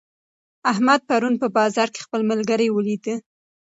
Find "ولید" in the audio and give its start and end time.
2.71-3.03